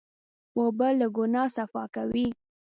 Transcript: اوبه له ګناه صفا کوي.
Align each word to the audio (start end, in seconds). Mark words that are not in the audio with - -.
اوبه 0.57 0.87
له 0.99 1.07
ګناه 1.17 1.49
صفا 1.55 1.83
کوي. 1.95 2.27